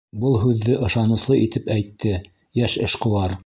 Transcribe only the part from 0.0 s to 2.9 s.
Был һүҙҙе ышаныслы итеп әйтте йәш